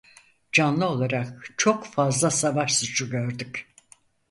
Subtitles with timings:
[0.51, 3.67] Canlı olarak çok fazla savaş suçu gördük.